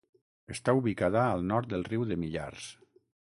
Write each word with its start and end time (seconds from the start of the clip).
Està 0.53 0.73
ubicada 0.79 1.21
al 1.25 1.45
nord 1.51 1.71
del 1.75 1.85
riu 1.91 2.07
de 2.13 2.19
Millars. 2.23 2.73